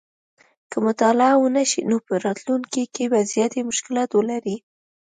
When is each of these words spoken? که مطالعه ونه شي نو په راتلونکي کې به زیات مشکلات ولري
که 0.69 0.77
مطالعه 0.87 1.33
ونه 1.37 1.63
شي 1.71 1.81
نو 1.89 1.97
په 2.05 2.13
راتلونکي 2.25 2.83
کې 2.93 3.05
به 3.11 3.19
زیات 3.31 3.53
مشکلات 3.69 4.09
ولري 4.13 4.57